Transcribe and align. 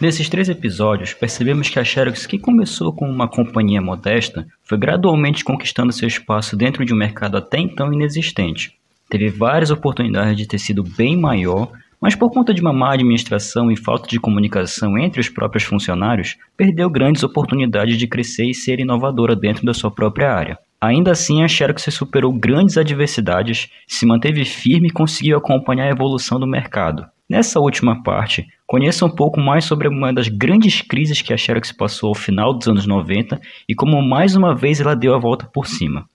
Nesses 0.00 0.28
três 0.28 0.48
episódios, 0.48 1.14
percebemos 1.14 1.68
que 1.68 1.78
a 1.78 1.84
Xerox, 1.84 2.26
que 2.26 2.38
começou 2.38 2.92
com 2.92 3.08
uma 3.08 3.28
companhia 3.28 3.80
modesta, 3.80 4.44
foi 4.64 4.76
gradualmente 4.76 5.44
conquistando 5.44 5.92
seu 5.92 6.08
espaço 6.08 6.56
dentro 6.56 6.84
de 6.84 6.92
um 6.92 6.96
mercado 6.96 7.36
até 7.36 7.58
então 7.58 7.92
inexistente. 7.92 8.74
Teve 9.08 9.28
várias 9.28 9.70
oportunidades 9.70 10.36
de 10.36 10.48
ter 10.48 10.58
sido 10.58 10.82
bem 10.82 11.16
maior, 11.16 11.70
mas 12.00 12.16
por 12.16 12.30
conta 12.30 12.52
de 12.52 12.60
uma 12.60 12.72
má 12.72 12.92
administração 12.92 13.70
e 13.70 13.76
falta 13.76 14.08
de 14.08 14.18
comunicação 14.18 14.98
entre 14.98 15.20
os 15.20 15.28
próprios 15.28 15.62
funcionários, 15.62 16.36
perdeu 16.56 16.90
grandes 16.90 17.22
oportunidades 17.22 17.96
de 17.96 18.08
crescer 18.08 18.46
e 18.46 18.54
ser 18.54 18.80
inovadora 18.80 19.36
dentro 19.36 19.64
da 19.64 19.72
sua 19.72 19.92
própria 19.92 20.34
área. 20.34 20.58
Ainda 20.80 21.12
assim, 21.12 21.42
a 21.42 21.48
Xerox 21.48 21.84
superou 21.90 22.32
grandes 22.32 22.76
adversidades, 22.76 23.70
se 23.86 24.04
manteve 24.04 24.44
firme 24.44 24.88
e 24.88 24.92
conseguiu 24.92 25.38
acompanhar 25.38 25.86
a 25.86 25.90
evolução 25.90 26.40
do 26.40 26.46
mercado. 26.46 27.06
Nessa 27.28 27.58
última 27.58 28.02
parte, 28.02 28.46
conheça 28.66 29.06
um 29.06 29.10
pouco 29.10 29.40
mais 29.40 29.64
sobre 29.64 29.88
uma 29.88 30.12
das 30.12 30.28
grandes 30.28 30.82
crises 30.82 31.22
que 31.22 31.32
a 31.32 31.36
Xerox 31.36 31.72
passou 31.72 32.10
ao 32.10 32.14
final 32.14 32.52
dos 32.52 32.68
anos 32.68 32.86
90 32.86 33.40
e 33.68 33.74
como 33.74 34.02
mais 34.02 34.36
uma 34.36 34.54
vez 34.54 34.80
ela 34.80 34.94
deu 34.94 35.14
a 35.14 35.18
volta 35.18 35.48
por 35.52 35.66
cima. 35.66 36.08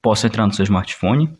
Posso 0.00 0.26
entrar 0.26 0.46
no 0.46 0.52
seu 0.52 0.62
smartphone? 0.62 1.36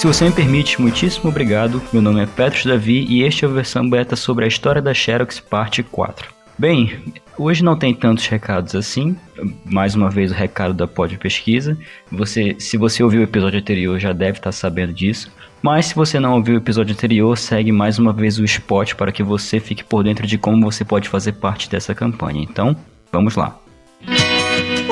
Se 0.00 0.06
você 0.06 0.24
me 0.24 0.32
permite, 0.32 0.80
muitíssimo 0.80 1.28
obrigado. 1.28 1.82
Meu 1.92 2.00
nome 2.00 2.22
é 2.22 2.26
Petros 2.26 2.64
Davi 2.64 3.04
e 3.06 3.22
este 3.22 3.44
é 3.44 3.48
a 3.48 3.50
versão 3.50 3.86
beta 3.86 4.16
sobre 4.16 4.46
a 4.46 4.48
história 4.48 4.80
da 4.80 4.94
Xerox 4.94 5.38
parte 5.40 5.82
4. 5.82 6.26
Bem, 6.58 6.98
hoje 7.36 7.62
não 7.62 7.76
tem 7.76 7.92
tantos 7.92 8.26
recados 8.26 8.74
assim. 8.74 9.14
Mais 9.62 9.94
uma 9.94 10.08
vez 10.08 10.30
o 10.30 10.34
recado 10.34 10.72
da 10.72 10.86
Pod 10.86 11.18
Pesquisa. 11.18 11.76
Você, 12.10 12.56
se 12.58 12.78
você 12.78 13.02
ouviu 13.02 13.20
o 13.20 13.24
episódio 13.24 13.60
anterior, 13.60 13.98
já 13.98 14.14
deve 14.14 14.38
estar 14.38 14.52
sabendo 14.52 14.94
disso. 14.94 15.30
Mas 15.60 15.84
se 15.84 15.94
você 15.94 16.18
não 16.18 16.36
ouviu 16.36 16.54
o 16.54 16.58
episódio 16.58 16.94
anterior, 16.94 17.36
segue 17.36 17.70
mais 17.70 17.98
uma 17.98 18.14
vez 18.14 18.38
o 18.38 18.44
spot 18.46 18.94
para 18.94 19.12
que 19.12 19.22
você 19.22 19.60
fique 19.60 19.84
por 19.84 20.02
dentro 20.02 20.26
de 20.26 20.38
como 20.38 20.64
você 20.64 20.82
pode 20.82 21.10
fazer 21.10 21.32
parte 21.32 21.68
dessa 21.68 21.94
campanha. 21.94 22.40
Então, 22.40 22.74
vamos 23.12 23.36
lá. 23.36 23.54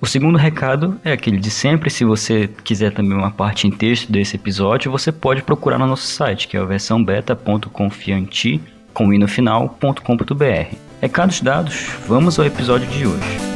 O 0.00 0.06
segundo 0.06 0.38
recado 0.38 0.98
é 1.04 1.12
aquele 1.12 1.36
de 1.36 1.50
sempre. 1.50 1.90
Se 1.90 2.04
você 2.04 2.48
quiser 2.64 2.92
também 2.92 3.16
uma 3.16 3.30
parte 3.30 3.66
em 3.66 3.70
texto 3.70 4.10
desse 4.10 4.36
episódio, 4.36 4.90
você 4.90 5.12
pode 5.12 5.42
procurar 5.42 5.78
no 5.78 5.86
nosso 5.86 6.06
site, 6.06 6.48
que 6.48 6.56
é 6.56 6.60
a 6.60 6.64
versão 6.64 7.02
beta.confianti 7.04 8.60
com. 8.94 9.10
Recados 11.00 11.40
dados, 11.40 11.90
vamos 12.06 12.38
ao 12.38 12.44
episódio 12.44 12.86
de 12.88 13.06
hoje. 13.06 13.49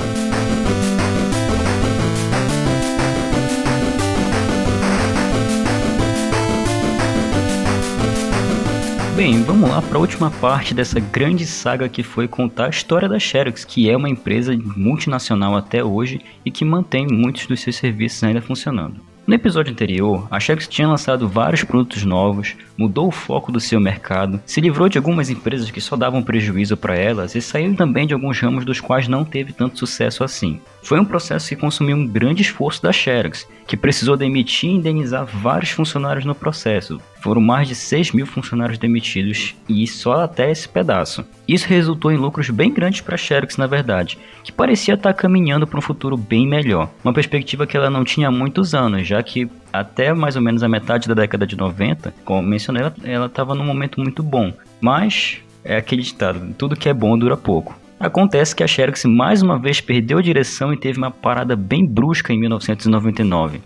Bem, 9.17 9.45
vamos 9.45 9.71
lá 9.71 9.81
para 9.81 9.97
a 9.97 10.01
última 10.01 10.29
parte 10.29 10.75
dessa 10.75 10.99
grande 10.99 11.47
saga 11.47 11.89
que 11.89 12.03
foi 12.03 12.27
contar 12.27 12.67
a 12.67 12.71
história 12.71 13.09
da 13.09 13.17
Xerox, 13.17 13.65
que 13.65 13.89
é 13.89 13.97
uma 13.97 14.09
empresa 14.09 14.53
multinacional 14.77 15.55
até 15.55 15.85
hoje 15.85 16.21
e 16.45 16.51
que 16.51 16.65
mantém 16.65 17.07
muitos 17.07 17.47
dos 17.47 17.61
seus 17.61 17.77
serviços 17.77 18.25
ainda 18.25 18.43
funcionando. 18.43 19.01
No 19.25 19.33
episódio 19.33 19.73
anterior, 19.73 20.27
a 20.33 20.41
Xerox 20.41 20.67
tinha 20.67 20.89
lançado 20.89 21.29
vários 21.29 21.63
produtos 21.63 22.05
novos, 22.05 22.57
mudou 22.77 23.07
o 23.07 23.13
foco 23.13 23.53
do 23.53 23.61
seu 23.61 23.79
mercado, 23.79 24.43
se 24.45 24.61
livrou 24.61 24.89
de 24.89 24.99
algumas 24.99 25.31
empresas 25.31 25.71
que 25.71 25.81
só 25.81 25.95
davam 25.95 26.21
prejuízo 26.21 26.77
para 26.77 26.97
elas 26.97 27.37
e 27.37 27.41
saiu 27.41 27.75
também 27.77 28.09
de 28.09 28.15
alguns 28.15 28.41
ramos 28.41 28.65
dos 28.65 28.81
quais 28.81 29.07
não 29.07 29.25
teve 29.25 29.53
tanto 29.53 29.79
sucesso 29.79 30.25
assim. 30.25 30.61
Foi 30.85 31.01
um 31.01 31.05
processo 31.05 31.49
que 31.49 31.57
consumiu 31.57 31.97
um 31.97 32.07
grande 32.07 32.43
esforço 32.43 32.83
da 32.83 32.93
Xerox, 32.93 33.49
que 33.67 33.75
precisou 33.75 34.19
demitir 34.19 34.69
e 34.69 34.75
indenizar 34.75 35.25
vários 35.25 35.71
funcionários 35.71 36.27
no 36.27 36.35
processo. 36.35 37.01
Foram 37.23 37.41
mais 37.41 37.67
de 37.67 37.75
6 37.75 38.13
mil 38.13 38.27
funcionários 38.27 38.77
demitidos 38.77 39.57
e 39.67 39.87
só 39.87 40.21
até 40.21 40.51
esse 40.51 40.69
pedaço. 40.69 41.25
Isso 41.49 41.67
resultou 41.67 42.13
em 42.13 42.19
lucros 42.19 42.51
bem 42.51 42.71
grandes 42.71 43.01
para 43.01 43.15
a 43.15 43.19
Xerox, 43.19 43.57
na 43.57 43.67
verdade, 43.67 44.19
que 44.43 44.53
parecia 44.53 44.93
estar 44.93 45.15
caminhando 45.15 45.67
para 45.67 45.79
um 45.79 45.83
futuro 45.83 46.19
bem 46.19 46.47
melhor. 46.47 46.91
Uma 47.03 47.15
perspectiva 47.15 47.67
que 47.67 47.79
ela 47.79 47.89
não 47.89 48.05
tinha 48.05 48.29
há 48.29 48.31
muitos 48.31 48.75
anos, 48.75 49.09
já 49.09 49.23
que 49.23 49.49
até 49.73 50.13
mais 50.13 50.37
ou 50.37 50.43
menos 50.43 50.63
a 50.63 50.69
metade 50.69 51.09
da 51.09 51.15
década 51.15 51.47
de 51.47 51.57
90, 51.57 52.13
como 52.27 52.43
mencionei, 52.43 52.83
ela 53.05 53.27
estava 53.27 53.55
num 53.55 53.65
momento 53.65 53.99
muito 54.03 54.23
bom. 54.23 54.53
Mas 54.83 55.39
é 55.65 55.79
aquele 55.79 56.03
ditado: 56.03 56.55
tudo 56.59 56.77
que 56.77 56.91
é 56.91 56.93
bom 56.93 57.17
dura 57.17 57.39
pouco. 57.39 57.84
Acontece 58.05 58.55
que 58.55 58.63
a 58.63 58.67
Xerox 58.67 59.07
mais 59.07 59.41
uma 59.41 59.59
vez 59.59 59.81
perdeu 59.81 60.19
a 60.19 60.23
direção 60.23 60.75
e 60.75 60.77
teve 60.77 60.99
uma 60.99 61.11
parada 61.11 61.57
bem 61.57 61.87
brusca 61.87 62.35
em 62.35 62.39
1999. 62.39 63.63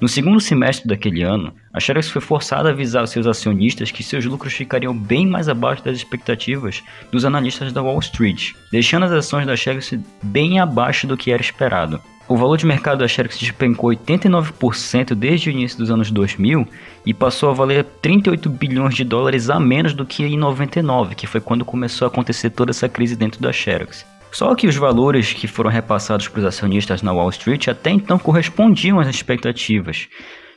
No 0.00 0.08
segundo 0.08 0.40
semestre 0.40 0.88
daquele 0.88 1.22
ano, 1.22 1.52
a 1.70 1.78
Xerox 1.78 2.08
foi 2.08 2.22
forçada 2.22 2.70
a 2.70 2.72
avisar 2.72 3.06
seus 3.06 3.26
acionistas 3.26 3.90
que 3.90 4.02
seus 4.02 4.24
lucros 4.24 4.54
ficariam 4.54 4.96
bem 4.96 5.26
mais 5.26 5.46
abaixo 5.46 5.84
das 5.84 5.98
expectativas 5.98 6.82
dos 7.10 7.26
analistas 7.26 7.70
da 7.70 7.82
Wall 7.82 7.98
Street, 7.98 8.52
deixando 8.72 9.04
as 9.04 9.12
ações 9.12 9.46
da 9.46 9.54
Xerox 9.54 9.92
bem 10.22 10.58
abaixo 10.58 11.06
do 11.06 11.14
que 11.14 11.30
era 11.30 11.42
esperado. 11.42 12.00
O 12.32 12.36
valor 12.38 12.56
de 12.56 12.64
mercado 12.64 13.00
da 13.00 13.06
Xerox 13.06 13.38
despencou 13.38 13.90
89% 13.90 15.14
desde 15.14 15.50
o 15.50 15.52
início 15.52 15.76
dos 15.76 15.90
anos 15.90 16.10
2000 16.10 16.66
e 17.04 17.12
passou 17.12 17.50
a 17.50 17.52
valer 17.52 17.84
38 18.00 18.48
bilhões 18.48 18.94
de 18.94 19.04
dólares 19.04 19.50
a 19.50 19.60
menos 19.60 19.92
do 19.92 20.06
que 20.06 20.24
em 20.24 20.38
99, 20.38 21.14
que 21.14 21.26
foi 21.26 21.42
quando 21.42 21.62
começou 21.62 22.06
a 22.06 22.08
acontecer 22.08 22.48
toda 22.48 22.70
essa 22.70 22.88
crise 22.88 23.16
dentro 23.16 23.38
da 23.38 23.52
Xerox. 23.52 24.06
Só 24.30 24.54
que 24.54 24.66
os 24.66 24.74
valores 24.76 25.34
que 25.34 25.46
foram 25.46 25.70
repassados 25.70 26.26
para 26.26 26.38
os 26.38 26.46
acionistas 26.46 27.02
na 27.02 27.12
Wall 27.12 27.28
Street 27.28 27.68
até 27.68 27.90
então 27.90 28.18
correspondiam 28.18 28.98
às 28.98 29.08
expectativas. 29.08 30.08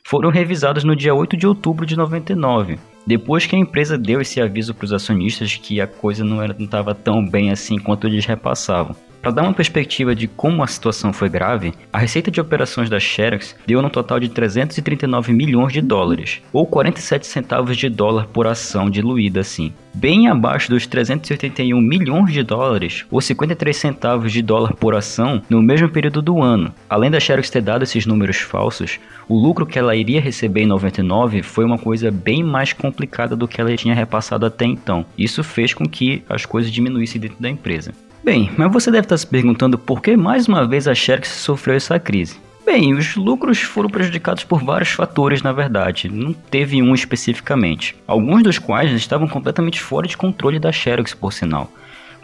Foram 0.01 0.29
revisados 0.29 0.85
no 0.85 0.95
dia 0.95 1.13
8 1.13 1.35
de 1.35 1.45
outubro 1.45 1.85
de 1.85 1.97
99, 1.97 2.79
depois 3.05 3.45
que 3.45 3.53
a 3.57 3.59
empresa 3.59 3.97
deu 3.97 4.21
esse 4.21 4.39
aviso 4.39 4.73
para 4.73 4.85
os 4.85 4.93
acionistas 4.93 5.57
que 5.57 5.81
a 5.81 5.87
coisa 5.87 6.23
não 6.23 6.41
estava 6.57 6.95
tão 6.95 7.27
bem 7.29 7.51
assim 7.51 7.77
quanto 7.77 8.07
eles 8.07 8.25
repassavam. 8.25 8.95
Para 9.25 9.31
dar 9.31 9.41
uma 9.41 9.55
perspectiva 9.55 10.13
de 10.13 10.27
como 10.27 10.61
a 10.61 10.67
situação 10.67 11.11
foi 11.11 11.29
grave, 11.29 11.73
a 11.91 11.97
receita 11.97 12.29
de 12.29 12.39
operações 12.39 12.91
da 12.91 12.99
Xerox 12.99 13.55
deu 13.65 13.81
no 13.81 13.89
total 13.89 14.19
de 14.19 14.29
339 14.29 15.33
milhões 15.33 15.73
de 15.73 15.81
dólares, 15.81 16.43
ou 16.53 16.63
47 16.67 17.25
centavos 17.25 17.75
de 17.75 17.89
dólar 17.89 18.27
por 18.27 18.45
ação 18.45 18.87
diluída 18.87 19.39
assim, 19.39 19.73
bem 19.95 20.27
abaixo 20.27 20.69
dos 20.69 20.85
381 20.85 21.81
milhões 21.81 22.31
de 22.31 22.43
dólares, 22.43 23.03
ou 23.09 23.19
53 23.19 23.75
centavos 23.75 24.31
de 24.31 24.43
dólar 24.43 24.75
por 24.75 24.93
ação 24.93 25.41
no 25.49 25.59
mesmo 25.59 25.89
período 25.89 26.21
do 26.21 26.43
ano. 26.43 26.71
Além 26.87 27.09
da 27.09 27.19
Xerox 27.19 27.49
ter 27.49 27.63
dado 27.63 27.81
esses 27.81 28.05
números 28.05 28.37
falsos, 28.37 28.99
o 29.27 29.35
lucro 29.35 29.65
que 29.65 29.79
ela 29.79 29.95
iria 29.95 30.21
receber 30.21 30.61
em 30.61 30.67
99 30.67 31.41
foi 31.41 31.65
uma 31.65 31.79
coisa 31.79 32.11
bem 32.11 32.43
mais 32.43 32.73
complicada 32.73 33.35
do 33.35 33.47
que 33.47 33.59
ela 33.59 33.75
tinha 33.75 33.95
repassado 33.95 34.45
até 34.45 34.65
então. 34.65 35.03
Isso 35.17 35.43
fez 35.43 35.73
com 35.73 35.83
que 35.83 36.21
as 36.29 36.45
coisas 36.45 36.71
diminuíssem 36.71 37.19
dentro 37.19 37.41
da 37.41 37.49
empresa. 37.49 37.91
Bem, 38.25 38.49
mas 38.57 38.73
você 38.73 38.89
deve 38.89 39.05
estar 39.05 39.15
se 39.19 39.27
perguntando 39.27 39.77
por 39.77 40.01
que 40.01 40.17
mais 40.17 40.47
uma 40.47 40.67
vez 40.67 40.87
a 40.87 40.95
Xerox 40.95 41.29
sofreu 41.29 41.75
essa 41.75 41.99
crise. 41.99 42.39
Bem, 42.65 42.91
os 42.95 43.15
lucros 43.15 43.61
foram 43.61 43.87
prejudicados 43.87 44.43
por 44.43 44.63
vários 44.63 44.89
fatores, 44.89 45.43
na 45.43 45.51
verdade, 45.51 46.09
não 46.09 46.33
teve 46.33 46.81
um 46.81 46.95
especificamente, 46.95 47.95
alguns 48.07 48.41
dos 48.41 48.57
quais 48.57 48.91
estavam 48.93 49.27
completamente 49.27 49.79
fora 49.79 50.07
de 50.07 50.17
controle 50.17 50.57
da 50.57 50.71
Xerox, 50.71 51.13
por 51.13 51.31
sinal 51.31 51.71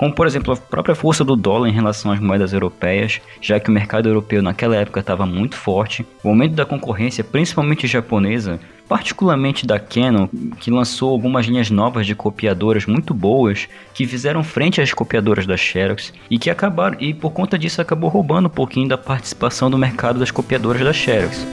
como 0.01 0.15
por 0.15 0.25
exemplo 0.25 0.51
a 0.51 0.57
própria 0.57 0.95
força 0.95 1.23
do 1.23 1.35
dólar 1.35 1.69
em 1.69 1.73
relação 1.73 2.11
às 2.11 2.19
moedas 2.19 2.53
europeias, 2.53 3.21
já 3.39 3.59
que 3.59 3.69
o 3.69 3.71
mercado 3.71 4.09
europeu 4.09 4.41
naquela 4.41 4.75
época 4.75 4.99
estava 4.99 5.27
muito 5.27 5.55
forte, 5.55 6.03
o 6.23 6.29
aumento 6.29 6.55
da 6.55 6.65
concorrência, 6.65 7.23
principalmente 7.23 7.85
japonesa, 7.85 8.59
particularmente 8.89 9.63
da 9.63 9.79
Canon, 9.79 10.27
que 10.59 10.71
lançou 10.71 11.11
algumas 11.11 11.45
linhas 11.45 11.69
novas 11.69 12.07
de 12.07 12.15
copiadoras 12.15 12.87
muito 12.87 13.13
boas, 13.13 13.69
que 13.93 14.07
fizeram 14.07 14.43
frente 14.43 14.81
às 14.81 14.91
copiadoras 14.91 15.45
da 15.45 15.55
Xerox 15.55 16.11
e 16.31 16.39
que 16.39 16.49
acabaram 16.49 16.97
e 16.99 17.13
por 17.13 17.29
conta 17.29 17.55
disso 17.55 17.79
acabou 17.79 18.09
roubando 18.09 18.47
um 18.47 18.49
pouquinho 18.49 18.87
da 18.87 18.97
participação 18.97 19.69
do 19.69 19.77
mercado 19.77 20.17
das 20.17 20.31
copiadoras 20.31 20.81
da 20.81 20.93
Xerox. 20.93 21.45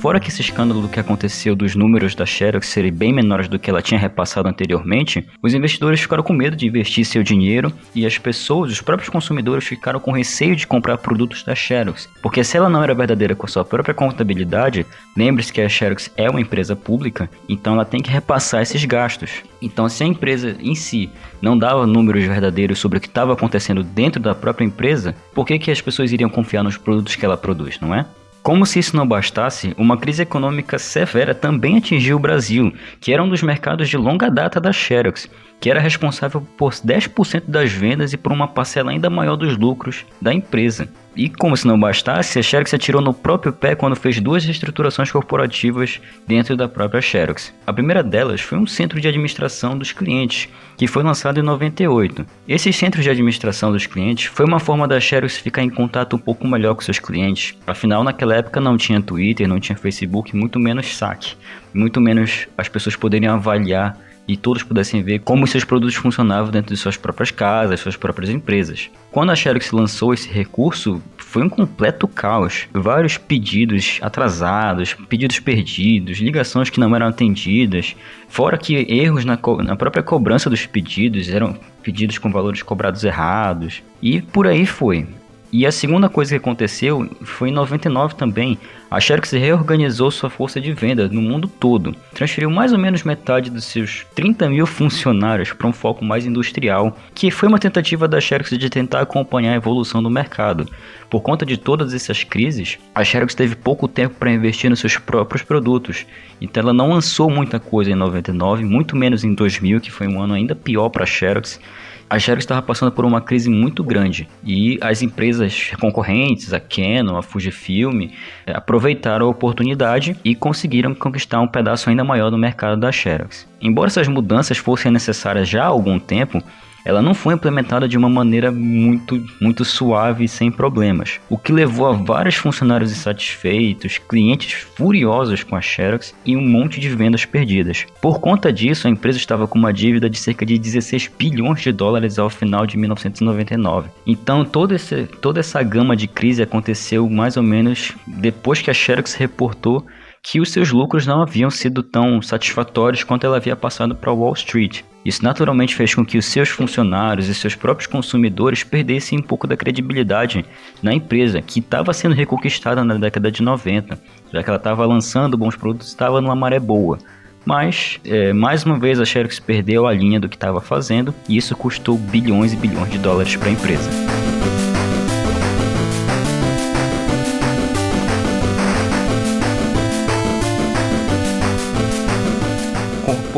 Fora 0.00 0.18
que 0.18 0.30
esse 0.30 0.40
escândalo 0.40 0.88
que 0.88 0.98
aconteceu 0.98 1.54
dos 1.54 1.76
números 1.76 2.14
da 2.14 2.24
Xerox 2.24 2.68
serem 2.68 2.90
bem 2.90 3.12
menores 3.12 3.48
do 3.48 3.58
que 3.58 3.68
ela 3.68 3.82
tinha 3.82 4.00
repassado 4.00 4.48
anteriormente, 4.48 5.28
os 5.42 5.52
investidores 5.52 6.00
ficaram 6.00 6.22
com 6.22 6.32
medo 6.32 6.56
de 6.56 6.66
investir 6.66 7.04
seu 7.04 7.22
dinheiro 7.22 7.70
e 7.94 8.06
as 8.06 8.16
pessoas, 8.16 8.72
os 8.72 8.80
próprios 8.80 9.10
consumidores, 9.10 9.66
ficaram 9.66 10.00
com 10.00 10.10
receio 10.10 10.56
de 10.56 10.66
comprar 10.66 10.96
produtos 10.96 11.42
da 11.42 11.54
Xerox. 11.54 12.08
Porque 12.22 12.42
se 12.42 12.56
ela 12.56 12.70
não 12.70 12.82
era 12.82 12.94
verdadeira 12.94 13.34
com 13.34 13.46
sua 13.46 13.62
própria 13.62 13.92
contabilidade, 13.92 14.86
lembre-se 15.14 15.52
que 15.52 15.60
a 15.60 15.68
Xerox 15.68 16.10
é 16.16 16.30
uma 16.30 16.40
empresa 16.40 16.74
pública, 16.74 17.28
então 17.46 17.74
ela 17.74 17.84
tem 17.84 18.00
que 18.00 18.10
repassar 18.10 18.62
esses 18.62 18.82
gastos. 18.86 19.42
Então, 19.60 19.86
se 19.86 20.02
a 20.02 20.06
empresa 20.06 20.56
em 20.60 20.74
si 20.74 21.10
não 21.42 21.58
dava 21.58 21.86
números 21.86 22.24
verdadeiros 22.24 22.78
sobre 22.78 22.96
o 22.96 23.00
que 23.02 23.06
estava 23.06 23.34
acontecendo 23.34 23.82
dentro 23.82 24.18
da 24.18 24.34
própria 24.34 24.64
empresa, 24.64 25.14
por 25.34 25.44
que, 25.44 25.58
que 25.58 25.70
as 25.70 25.82
pessoas 25.82 26.10
iriam 26.10 26.30
confiar 26.30 26.64
nos 26.64 26.78
produtos 26.78 27.16
que 27.16 27.24
ela 27.26 27.36
produz, 27.36 27.78
não 27.78 27.94
é? 27.94 28.06
Como 28.50 28.66
se 28.66 28.80
isso 28.80 28.96
não 28.96 29.06
bastasse, 29.06 29.72
uma 29.78 29.96
crise 29.96 30.22
econômica 30.22 30.76
severa 30.76 31.32
também 31.32 31.76
atingiu 31.76 32.16
o 32.16 32.18
Brasil, 32.18 32.74
que 33.00 33.12
era 33.12 33.22
um 33.22 33.28
dos 33.28 33.44
mercados 33.44 33.88
de 33.88 33.96
longa 33.96 34.28
data 34.28 34.60
da 34.60 34.72
Xerox, 34.72 35.30
que 35.60 35.70
era 35.70 35.78
responsável 35.78 36.44
por 36.58 36.72
10% 36.72 37.44
das 37.46 37.70
vendas 37.70 38.12
e 38.12 38.16
por 38.16 38.32
uma 38.32 38.48
parcela 38.48 38.90
ainda 38.90 39.08
maior 39.08 39.36
dos 39.36 39.56
lucros 39.56 40.04
da 40.20 40.34
empresa. 40.34 40.88
E 41.16 41.28
como 41.28 41.56
se 41.56 41.66
não 41.66 41.78
bastasse, 41.78 42.38
a 42.38 42.42
Xerox 42.42 42.72
atirou 42.72 43.02
no 43.02 43.12
próprio 43.12 43.52
pé 43.52 43.74
quando 43.74 43.96
fez 43.96 44.20
duas 44.20 44.44
reestruturações 44.44 45.10
corporativas 45.10 46.00
dentro 46.26 46.56
da 46.56 46.68
própria 46.68 47.00
Xerox. 47.00 47.52
A 47.66 47.72
primeira 47.72 48.02
delas 48.02 48.40
foi 48.40 48.58
um 48.58 48.66
centro 48.66 49.00
de 49.00 49.08
administração 49.08 49.76
dos 49.76 49.92
clientes, 49.92 50.48
que 50.76 50.86
foi 50.86 51.02
lançado 51.02 51.40
em 51.40 51.42
98. 51.42 52.24
Esses 52.46 52.76
centros 52.76 53.02
de 53.02 53.10
administração 53.10 53.72
dos 53.72 53.86
clientes 53.86 54.26
foi 54.26 54.46
uma 54.46 54.60
forma 54.60 54.86
da 54.86 55.00
Xerox 55.00 55.36
ficar 55.36 55.62
em 55.62 55.70
contato 55.70 56.14
um 56.14 56.18
pouco 56.18 56.46
melhor 56.46 56.74
com 56.74 56.80
seus 56.80 57.00
clientes. 57.00 57.56
Afinal, 57.66 58.04
naquela 58.04 58.36
época 58.36 58.60
não 58.60 58.76
tinha 58.76 59.02
Twitter, 59.02 59.48
não 59.48 59.58
tinha 59.58 59.76
Facebook, 59.76 60.36
muito 60.36 60.60
menos 60.60 60.96
saque, 60.96 61.34
muito 61.74 62.00
menos 62.00 62.46
as 62.56 62.68
pessoas 62.68 62.94
poderiam 62.94 63.34
avaliar 63.34 63.98
e 64.32 64.36
todos 64.36 64.62
pudessem 64.62 65.02
ver 65.02 65.18
como 65.20 65.46
seus 65.46 65.64
produtos 65.64 65.96
funcionavam 65.96 66.52
dentro 66.52 66.72
de 66.72 66.80
suas 66.80 66.96
próprias 66.96 67.32
casas, 67.32 67.80
suas 67.80 67.96
próprias 67.96 68.30
empresas. 68.30 68.88
Quando 69.10 69.30
a 69.30 69.34
Xerox 69.34 69.72
lançou 69.72 70.14
esse 70.14 70.28
recurso, 70.28 71.02
foi 71.18 71.42
um 71.42 71.48
completo 71.48 72.06
caos. 72.06 72.68
Vários 72.72 73.18
pedidos 73.18 73.98
atrasados, 74.00 74.94
pedidos 75.08 75.40
perdidos, 75.40 76.18
ligações 76.18 76.70
que 76.70 76.78
não 76.78 76.94
eram 76.94 77.08
atendidas, 77.08 77.96
fora 78.28 78.56
que 78.56 78.74
erros 78.88 79.24
na, 79.24 79.38
na 79.64 79.74
própria 79.74 80.02
cobrança 80.02 80.48
dos 80.48 80.64
pedidos, 80.64 81.28
eram 81.28 81.58
pedidos 81.82 82.18
com 82.18 82.30
valores 82.30 82.62
cobrados 82.62 83.02
errados, 83.02 83.82
e 84.00 84.22
por 84.22 84.46
aí 84.46 84.64
foi. 84.64 85.06
E 85.52 85.66
a 85.66 85.72
segunda 85.72 86.08
coisa 86.08 86.30
que 86.30 86.36
aconteceu 86.36 87.10
foi 87.22 87.48
em 87.48 87.52
99 87.52 88.14
também. 88.14 88.56
A 88.88 89.00
Xerox 89.00 89.32
reorganizou 89.32 90.08
sua 90.10 90.30
força 90.30 90.60
de 90.60 90.72
venda 90.72 91.08
no 91.08 91.20
mundo 91.20 91.48
todo. 91.48 91.94
Transferiu 92.14 92.48
mais 92.50 92.72
ou 92.72 92.78
menos 92.78 93.02
metade 93.02 93.50
dos 93.50 93.64
seus 93.64 94.06
30 94.14 94.48
mil 94.48 94.64
funcionários 94.64 95.52
para 95.52 95.66
um 95.66 95.72
foco 95.72 96.04
mais 96.04 96.24
industrial, 96.24 96.96
que 97.14 97.32
foi 97.32 97.48
uma 97.48 97.58
tentativa 97.58 98.06
da 98.06 98.20
Xerox 98.20 98.50
de 98.50 98.70
tentar 98.70 99.00
acompanhar 99.00 99.52
a 99.52 99.56
evolução 99.56 100.00
do 100.00 100.10
mercado. 100.10 100.68
Por 101.08 101.20
conta 101.20 101.44
de 101.44 101.56
todas 101.56 101.94
essas 101.94 102.22
crises, 102.22 102.78
a 102.94 103.02
Xerox 103.02 103.34
teve 103.34 103.56
pouco 103.56 103.88
tempo 103.88 104.14
para 104.16 104.32
investir 104.32 104.70
nos 104.70 104.78
seus 104.78 104.98
próprios 104.98 105.42
produtos. 105.42 106.06
Então 106.40 106.62
ela 106.62 106.72
não 106.72 106.90
lançou 106.90 107.28
muita 107.28 107.58
coisa 107.58 107.90
em 107.90 107.96
99, 107.96 108.64
muito 108.64 108.94
menos 108.94 109.24
em 109.24 109.34
2000, 109.34 109.80
que 109.80 109.90
foi 109.90 110.06
um 110.06 110.22
ano 110.22 110.34
ainda 110.34 110.54
pior 110.54 110.88
para 110.90 111.02
a 111.02 111.06
Xerox 111.06 111.60
a 112.10 112.18
Xerox 112.18 112.42
estava 112.42 112.60
passando 112.60 112.90
por 112.90 113.04
uma 113.04 113.20
crise 113.20 113.48
muito 113.48 113.84
grande 113.84 114.28
e 114.44 114.76
as 114.80 115.00
empresas 115.00 115.70
concorrentes, 115.80 116.52
a 116.52 116.58
Canon, 116.58 117.16
a 117.16 117.22
Fujifilm, 117.22 118.10
eh, 118.44 118.52
aproveitaram 118.52 119.26
a 119.26 119.30
oportunidade 119.30 120.16
e 120.24 120.34
conseguiram 120.34 120.92
conquistar 120.92 121.40
um 121.40 121.46
pedaço 121.46 121.88
ainda 121.88 122.02
maior 122.02 122.28
do 122.28 122.36
mercado 122.36 122.80
da 122.80 122.90
Xerox. 122.90 123.46
Embora 123.62 123.86
essas 123.86 124.08
mudanças 124.08 124.58
fossem 124.58 124.90
necessárias 124.90 125.48
já 125.48 125.62
há 125.62 125.68
algum 125.68 126.00
tempo, 126.00 126.42
ela 126.84 127.02
não 127.02 127.14
foi 127.14 127.34
implementada 127.34 127.88
de 127.88 127.96
uma 127.96 128.08
maneira 128.08 128.50
muito, 128.50 129.22
muito 129.40 129.64
suave 129.64 130.24
e 130.24 130.28
sem 130.28 130.50
problemas, 130.50 131.20
o 131.28 131.36
que 131.36 131.52
levou 131.52 131.86
a 131.86 131.92
vários 131.92 132.36
funcionários 132.36 132.90
insatisfeitos, 132.90 133.98
clientes 133.98 134.66
furiosos 134.76 135.42
com 135.42 135.56
a 135.56 135.60
Xerox 135.60 136.14
e 136.24 136.36
um 136.36 136.46
monte 136.46 136.80
de 136.80 136.88
vendas 136.88 137.24
perdidas. 137.24 137.86
Por 138.00 138.20
conta 138.20 138.52
disso, 138.52 138.86
a 138.86 138.90
empresa 138.90 139.18
estava 139.18 139.46
com 139.46 139.58
uma 139.58 139.72
dívida 139.72 140.08
de 140.08 140.18
cerca 140.18 140.44
de 140.44 140.58
16 140.58 141.10
bilhões 141.18 141.60
de 141.60 141.72
dólares 141.72 142.18
ao 142.18 142.30
final 142.30 142.66
de 142.66 142.76
1999. 142.76 143.90
Então, 144.06 144.44
toda, 144.44 144.74
esse, 144.74 145.04
toda 145.20 145.40
essa 145.40 145.62
gama 145.62 145.96
de 145.96 146.06
crise 146.06 146.42
aconteceu 146.42 147.08
mais 147.08 147.36
ou 147.36 147.42
menos 147.42 147.92
depois 148.06 148.60
que 148.60 148.70
a 148.70 148.74
Xerox 148.74 149.14
reportou 149.14 149.86
que 150.22 150.40
os 150.40 150.50
seus 150.50 150.70
lucros 150.70 151.06
não 151.06 151.22
haviam 151.22 151.50
sido 151.50 151.82
tão 151.82 152.20
satisfatórios 152.20 153.02
quanto 153.02 153.24
ela 153.24 153.36
havia 153.36 153.56
passado 153.56 153.94
para 153.94 154.12
Wall 154.12 154.34
Street. 154.34 154.82
Isso 155.04 155.24
naturalmente 155.24 155.74
fez 155.74 155.94
com 155.94 156.04
que 156.04 156.18
os 156.18 156.26
seus 156.26 156.50
funcionários 156.50 157.28
e 157.28 157.34
seus 157.34 157.54
próprios 157.54 157.86
consumidores 157.86 158.62
perdessem 158.62 159.18
um 159.18 159.22
pouco 159.22 159.46
da 159.46 159.56
credibilidade 159.56 160.44
na 160.82 160.92
empresa, 160.92 161.40
que 161.40 161.60
estava 161.60 161.92
sendo 161.94 162.14
reconquistada 162.14 162.84
na 162.84 162.96
década 162.96 163.32
de 163.32 163.42
90, 163.42 163.98
já 164.30 164.42
que 164.42 164.50
ela 164.50 164.58
estava 164.58 164.84
lançando 164.84 165.38
bons 165.38 165.56
produtos, 165.56 165.88
estava 165.88 166.20
numa 166.20 166.36
maré 166.36 166.60
boa. 166.60 166.98
Mas, 167.46 167.98
é, 168.04 168.34
mais 168.34 168.64
uma 168.64 168.78
vez, 168.78 169.00
a 169.00 169.04
Xerox 169.06 169.40
perdeu 169.40 169.86
a 169.86 169.92
linha 169.94 170.20
do 170.20 170.28
que 170.28 170.36
estava 170.36 170.60
fazendo 170.60 171.14
e 171.26 171.38
isso 171.38 171.56
custou 171.56 171.96
bilhões 171.96 172.52
e 172.52 172.56
bilhões 172.56 172.90
de 172.90 172.98
dólares 172.98 173.34
para 173.36 173.48
a 173.48 173.52
empresa. 173.52 174.19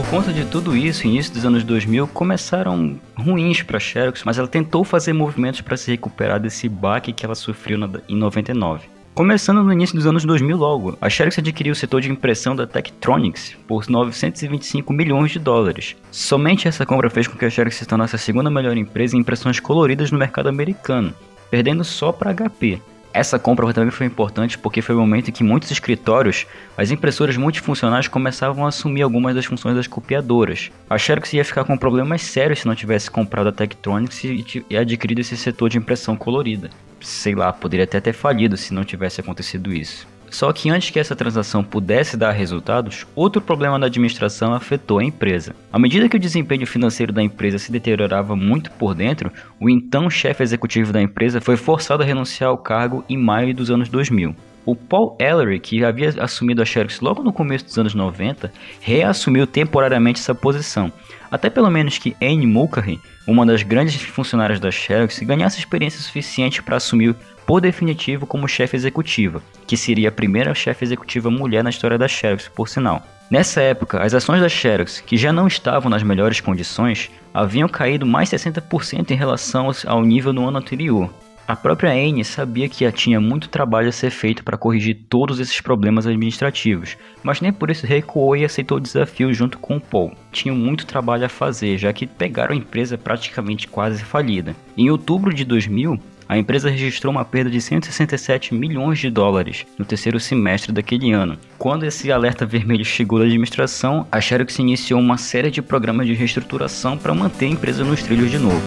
Conta 0.05 0.33
de 0.33 0.45
tudo 0.45 0.77
isso, 0.77 1.07
início 1.07 1.33
dos 1.33 1.45
anos 1.45 1.65
2000 1.65 2.09
começaram 2.09 2.99
ruins 3.15 3.63
para 3.63 3.77
a 3.77 3.81
Xerox, 3.81 4.23
mas 4.25 4.39
ela 4.39 4.49
tentou 4.49 4.85
fazer 4.85 5.13
movimentos 5.13 5.61
para 5.61 5.77
se 5.77 5.91
recuperar 5.91 6.41
desse 6.41 6.69
baque 6.69 7.13
que 7.13 7.25
ela 7.25 7.35
sofreu 7.35 7.79
em 8.09 8.17
99. 8.17 8.89
Começando 9.15 9.63
no 9.63 9.73
início 9.73 9.95
dos 9.95 10.07
anos 10.07 10.25
2000 10.25 10.57
logo, 10.57 10.97
a 10.99 11.11
Xerox 11.11 11.39
adquiriu 11.39 11.73
o 11.73 11.77
setor 11.77 12.01
de 12.01 12.11
impressão 12.11 12.57
da 12.57 12.67
Tektronix 12.67 13.55
por 13.69 13.87
925 13.87 14.91
milhões 14.93 15.31
de 15.31 15.39
dólares. 15.39 15.95
Somente 16.11 16.67
essa 16.67 16.87
compra 16.87 17.11
fez 17.11 17.29
com 17.29 17.37
que 17.37 17.45
a 17.45 17.51
Xerox 17.51 17.77
se 17.77 17.85
tornasse 17.85 18.17
a 18.17 18.19
segunda 18.19 18.51
melhor 18.51 18.77
empresa 18.77 19.15
em 19.15 19.21
impressões 19.21 19.61
coloridas 19.61 20.11
no 20.11 20.19
mercado 20.19 20.49
americano, 20.49 21.13
perdendo 21.51 21.85
só 21.85 22.11
para 22.11 22.33
HP. 22.33 22.81
Essa 23.15 23.39
compra 23.39 23.73
também 23.75 23.91
foi 23.91 24.07
importante 24.07 24.57
porque 24.57 24.81
foi 24.81 24.95
o 24.95 25.01
momento 25.01 25.29
em 25.29 25.33
que 25.33 25.45
muitos 25.45 25.71
escritórios, 25.71 26.47
as 26.77 26.91
impressoras 26.91 27.37
multifuncionais 27.37 28.09
começavam 28.09 28.65
a 28.65 28.69
assumir 28.69 29.03
algumas 29.03 29.35
das 29.35 29.45
funções 29.45 29.77
das 29.77 29.87
copiadoras. 29.87 30.71
A 30.89 30.97
Xerox 30.97 31.33
ia 31.35 31.45
ficar 31.45 31.65
com 31.65 31.77
problemas 31.77 32.23
sérios 32.23 32.61
se 32.61 32.67
não 32.67 32.75
tivesse 32.75 33.11
comprado 33.11 33.49
a 33.49 33.53
Tektronix 33.53 34.25
e 34.25 34.77
adquirido 34.77 35.19
esse 35.19 35.37
setor 35.37 35.69
de 35.69 35.77
impressão 35.77 36.17
colorida. 36.17 36.71
Sei 37.01 37.35
lá, 37.35 37.53
poderia 37.53 37.85
até 37.85 38.01
ter 38.01 38.15
falido 38.15 38.57
se 38.57 38.73
não 38.73 38.85
tivesse 38.85 39.21
acontecido 39.21 39.73
isso. 39.73 40.07
Só 40.33 40.51
que 40.51 40.71
antes 40.71 40.89
que 40.89 40.99
essa 40.99 41.15
transação 41.15 41.63
pudesse 41.63 42.17
dar 42.17 42.33
resultados, 42.33 43.07
outro 43.15 43.41
problema 43.43 43.79
da 43.79 43.87
administração 43.87 44.55
afetou 44.55 44.99
a 44.99 45.05
empresa. 45.05 45.55
À 45.71 45.79
medida 45.79 46.09
que 46.09 46.17
o 46.17 46.21
desempenho 46.21 46.67
financeiro 46.67 47.13
da 47.13 47.23
empresa 47.23 47.59
se 47.59 47.71
deteriorava 47.71 48.35
muito 48.35 48.71
por 48.73 48.95
dentro, 48.95 49.31
o 49.61 49.69
então 49.69 50.09
chefe 50.09 50.43
executivo 50.43 50.91
da 50.91 51.03
empresa 51.03 51.39
foi 51.39 51.59
forçado 51.59 52.03
a 52.03 52.07
renunciar 52.07 52.49
ao 52.49 52.57
cargo 52.57 53.05
em 53.11 53.19
maio 53.19 53.55
dos 53.55 53.71
anos 53.71 53.91
2000. 53.91 54.35
O 54.65 54.77
Paul 54.77 55.17
Ellery, 55.19 55.59
que 55.59 55.85
havia 55.85 56.15
assumido 56.23 56.63
a 56.63 56.65
Xerox 56.65 57.01
logo 57.01 57.23
no 57.23 57.33
começo 57.33 57.65
dos 57.65 57.79
anos 57.79 57.95
90, 57.95 58.53
reassumiu 58.81 59.45
temporariamente 59.45 60.21
essa 60.21 60.35
posição, 60.35 60.93
até 61.31 61.51
pelo 61.51 61.69
menos 61.69 61.99
que 61.99 62.17
Anne 62.23 62.47
Mulcahy, 62.47 63.01
uma 63.27 63.45
das 63.45 63.65
grandes 63.65 64.01
funcionárias 64.01 64.61
da 64.61 64.71
Xerox, 64.71 65.19
ganhasse 65.21 65.59
experiência 65.59 66.01
suficiente 66.01 66.63
para 66.63 66.77
assumir 66.77 67.17
por 67.45 67.61
definitivo 67.61 68.25
como 68.25 68.47
chefe 68.47 68.77
executiva, 68.77 69.43
que 69.67 69.77
seria 69.77 70.11
a 70.11 70.13
primeira 70.13 70.55
chefe 70.55 70.85
executiva 70.85 71.29
mulher 71.29 71.65
na 71.65 71.71
história 71.71 71.99
da 71.99 72.07
Xerox, 72.07 72.49
por 72.49 72.69
sinal. 72.69 73.03
Nessa 73.29 73.61
época, 73.63 74.01
as 74.01 74.15
ações 74.15 74.41
da 74.41 74.49
Xerox, 74.49 75.01
que 75.01 75.17
já 75.17 75.33
não 75.33 75.49
estavam 75.49 75.91
nas 75.91 76.03
melhores 76.03 76.41
condições, 76.41 77.11
haviam 77.35 77.69
caído 77.69 78.07
mais 78.07 78.29
60% 78.31 79.11
em 79.11 79.17
relação 79.17 79.71
ao 79.87 80.03
nível 80.03 80.33
no 80.33 80.47
ano 80.47 80.59
anterior. 80.59 81.11
A 81.47 81.57
própria 81.57 81.91
Anne 81.91 82.25
sabia 82.25 82.69
que 82.69 82.91
tinha 82.93 83.21
muito 83.21 83.49
trabalho 83.49 83.89
a 83.89 83.93
ser 83.93 84.11
feito 84.11 84.45
para 84.45 84.57
corrigir 84.57 85.01
todos 85.09 85.41
esses 85.41 85.61
problemas 85.61 86.07
administrativos, 86.07 86.97
mas 87.23 87.41
nem 87.41 87.53
por 87.53 87.69
isso 87.69 87.87
recuou 87.87 88.37
e 88.37 88.45
aceitou 88.45 88.79
o 88.79 88.81
desafio 88.81 89.35
junto 89.35 89.59
com 89.59 89.77
o 89.77 89.81
Paul. 89.81 90.13
Tinham 90.31 90.55
muito 90.55 90.87
trabalho 90.87 91.27
a 91.27 91.29
fazer, 91.29 91.77
já 91.79 91.93
que 91.93 92.07
pegaram 92.07 92.55
a 92.55 92.57
empresa 92.57 92.97
praticamente 92.97 93.67
quase 93.67 94.05
falida. 94.05 94.55
Em 94.77 94.89
outubro 94.89 95.35
de 95.35 95.45
2000, 95.45 95.99
a 96.29 96.39
empresa 96.39 96.71
registrou 96.71 97.13
uma 97.13 97.25
perda 97.25 97.51
de 97.51 97.61
167 97.61 98.55
milhões 98.55 98.99
de 98.99 99.11
dólares 99.11 99.67
no 99.77 99.85
terceiro 99.85 100.19
semestre 100.21 100.73
daquele 100.73 101.13
ano. 101.13 101.37
Quando 101.59 101.85
esse 101.85 102.11
alerta 102.11 102.47
vermelho 102.47 102.85
chegou 102.85 103.19
da 103.19 103.25
administração, 103.25 104.07
a 104.11 104.21
Xerox 104.21 104.59
iniciou 104.59 105.01
uma 105.01 105.19
série 105.19 105.51
de 105.51 105.61
programas 105.61 106.07
de 106.07 106.15
reestruturação 106.15 106.97
para 106.97 107.13
manter 107.13 107.47
a 107.47 107.51
empresa 107.51 107.85
nos 107.85 108.03
trilhos 108.03 108.31
de 108.31 108.39
novo. 108.39 108.63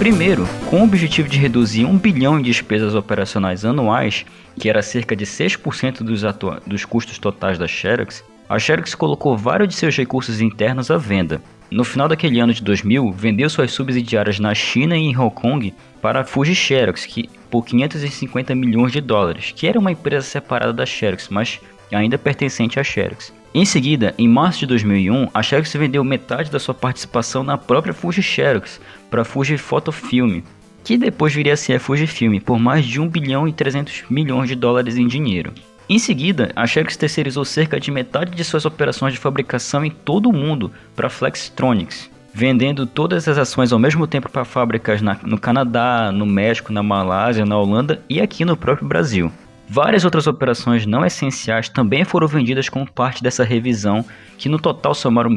Primeiro, 0.00 0.48
com 0.70 0.80
o 0.80 0.84
objetivo 0.84 1.28
de 1.28 1.38
reduzir 1.38 1.84
1 1.84 1.98
bilhão 1.98 2.40
em 2.40 2.42
despesas 2.42 2.94
operacionais 2.94 3.66
anuais, 3.66 4.24
que 4.58 4.70
era 4.70 4.80
cerca 4.80 5.14
de 5.14 5.26
6% 5.26 5.98
dos, 5.98 6.22
dos 6.66 6.86
custos 6.86 7.18
totais 7.18 7.58
da 7.58 7.68
Xerox, 7.68 8.24
a 8.48 8.58
Xerox 8.58 8.94
colocou 8.94 9.36
vários 9.36 9.68
de 9.68 9.74
seus 9.74 9.94
recursos 9.94 10.40
internos 10.40 10.90
à 10.90 10.96
venda. 10.96 11.42
No 11.70 11.84
final 11.84 12.08
daquele 12.08 12.40
ano 12.40 12.54
de 12.54 12.62
2000, 12.62 13.12
vendeu 13.12 13.50
suas 13.50 13.72
subsidiárias 13.72 14.40
na 14.40 14.54
China 14.54 14.96
e 14.96 15.02
em 15.02 15.14
Hong 15.18 15.34
Kong 15.34 15.74
para 16.00 16.22
a 16.22 16.24
Fuji 16.24 16.54
Xerox 16.54 17.04
que, 17.04 17.28
por 17.50 17.66
550 17.66 18.54
milhões 18.54 18.92
de 18.92 19.02
dólares, 19.02 19.52
que 19.54 19.66
era 19.66 19.78
uma 19.78 19.92
empresa 19.92 20.26
separada 20.26 20.72
da 20.72 20.86
Xerox, 20.86 21.28
mas 21.28 21.60
ainda 21.92 22.16
pertencente 22.16 22.80
à 22.80 22.82
Xerox. 22.82 23.34
Em 23.52 23.64
seguida, 23.64 24.14
em 24.16 24.28
março 24.28 24.60
de 24.60 24.66
2001, 24.66 25.28
a 25.34 25.42
Xerox 25.42 25.72
vendeu 25.72 26.04
metade 26.04 26.52
da 26.52 26.60
sua 26.60 26.72
participação 26.72 27.42
na 27.42 27.58
própria 27.58 27.92
Fuji 27.92 28.22
Xerox 28.22 28.80
para 29.10 29.22
a 29.22 29.24
Fuji 29.24 29.58
Photofilm, 29.58 30.40
que 30.84 30.96
depois 30.96 31.34
viria 31.34 31.54
a 31.54 31.56
ser 31.56 31.74
a 31.74 31.80
Fujifilm 31.80 32.38
por 32.38 32.60
mais 32.60 32.86
de 32.86 33.00
1 33.00 33.08
bilhão 33.08 33.48
e 33.48 33.52
300 33.52 34.04
milhões 34.08 34.48
de 34.48 34.54
dólares 34.54 34.96
em 34.96 35.08
dinheiro. 35.08 35.52
Em 35.88 35.98
seguida, 35.98 36.52
a 36.54 36.64
Xerox 36.64 36.96
terceirizou 36.96 37.44
cerca 37.44 37.80
de 37.80 37.90
metade 37.90 38.36
de 38.36 38.44
suas 38.44 38.64
operações 38.64 39.14
de 39.14 39.18
fabricação 39.18 39.84
em 39.84 39.90
todo 39.90 40.28
o 40.28 40.32
mundo 40.32 40.70
para 40.94 41.08
a 41.08 41.10
Flextronics, 41.10 42.08
vendendo 42.32 42.86
todas 42.86 43.26
as 43.26 43.36
ações 43.36 43.72
ao 43.72 43.80
mesmo 43.80 44.06
tempo 44.06 44.30
para 44.30 44.44
fábricas 44.44 45.02
na, 45.02 45.18
no 45.24 45.36
Canadá, 45.36 46.12
no 46.12 46.24
México, 46.24 46.72
na 46.72 46.84
Malásia, 46.84 47.44
na 47.44 47.58
Holanda 47.58 48.00
e 48.08 48.20
aqui 48.20 48.44
no 48.44 48.56
próprio 48.56 48.86
Brasil. 48.86 49.32
Várias 49.72 50.04
outras 50.04 50.26
operações 50.26 50.84
não 50.84 51.06
essenciais 51.06 51.68
também 51.68 52.04
foram 52.04 52.26
vendidas 52.26 52.68
como 52.68 52.90
parte 52.90 53.22
dessa 53.22 53.44
revisão, 53.44 54.04
que 54.36 54.48
no 54.48 54.58
total 54.58 54.92
somaram 54.96 55.30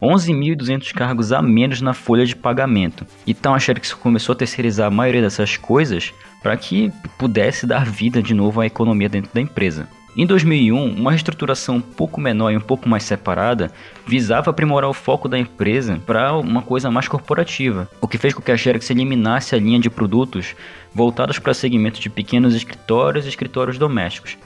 11.200 0.00 0.92
cargos 0.94 1.32
a 1.32 1.42
menos 1.42 1.80
na 1.80 1.92
folha 1.92 2.24
de 2.24 2.36
pagamento. 2.36 3.04
Então 3.26 3.56
a 3.56 3.58
Xerox 3.58 3.92
começou 3.92 4.34
a 4.34 4.36
terceirizar 4.36 4.86
a 4.86 4.90
maioria 4.90 5.20
dessas 5.20 5.56
coisas 5.56 6.14
para 6.40 6.56
que 6.56 6.92
pudesse 7.18 7.66
dar 7.66 7.84
vida 7.84 8.22
de 8.22 8.34
novo 8.34 8.60
à 8.60 8.66
economia 8.66 9.08
dentro 9.08 9.34
da 9.34 9.40
empresa. 9.40 9.88
Em 10.18 10.24
2001, 10.24 10.98
uma 10.98 11.10
reestruturação 11.10 11.76
um 11.76 11.80
pouco 11.82 12.18
menor 12.18 12.50
e 12.50 12.56
um 12.56 12.60
pouco 12.60 12.88
mais 12.88 13.02
separada 13.02 13.70
visava 14.06 14.50
aprimorar 14.50 14.88
o 14.88 14.94
foco 14.94 15.28
da 15.28 15.38
empresa 15.38 16.00
para 16.06 16.34
uma 16.34 16.62
coisa 16.62 16.90
mais 16.90 17.06
corporativa, 17.06 17.86
o 18.00 18.08
que 18.08 18.16
fez 18.16 18.32
com 18.32 18.40
que 18.40 18.50
a 18.50 18.56
Xerox 18.56 18.88
eliminasse 18.88 19.54
a 19.54 19.58
linha 19.58 19.78
de 19.78 19.90
produtos 19.90 20.56
voltados 20.94 21.38
para 21.38 21.52
segmentos 21.52 22.00
de 22.00 22.08
pequenos 22.08 22.54
escritórios 22.54 23.26
e 23.26 23.28
escritórios 23.28 23.76
domésticos. 23.76 24.38